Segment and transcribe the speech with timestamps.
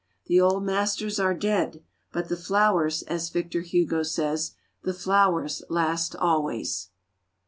[0.25, 6.15] The old masters are dead, but "the flowers," as Victor Hugo says, "the flowers last
[6.15, 6.89] always."